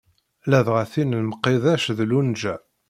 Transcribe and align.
Ladɣa 0.49 0.83
tin 0.91 1.11
n 1.23 1.27
Mqidec 1.29 1.85
d 1.97 1.99
lunja. 2.09 2.55